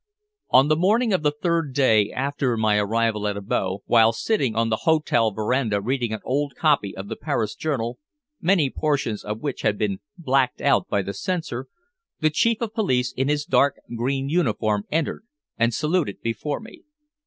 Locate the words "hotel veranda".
4.89-5.79